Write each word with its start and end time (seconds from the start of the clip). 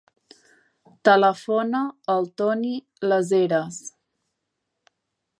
Telefona 1.09 1.81
al 2.13 2.25
Toni 2.41 2.71
Las 3.11 3.31
Heras. 3.41 3.77